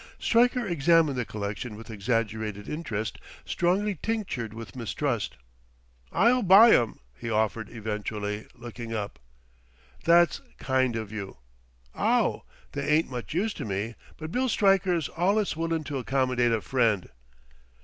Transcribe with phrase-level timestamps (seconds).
[0.17, 5.37] Stryker examined the collection with exaggerated interest strongly tinctured with mistrust.
[6.11, 9.19] "I'll buy 'em," he offered eventually, looking up.
[10.03, 11.37] "That's kind of you"
[12.15, 16.61] "Ow, they ain't much use to me, but Bill Stryker's allus willin' to accommodate a
[16.61, 17.07] friend....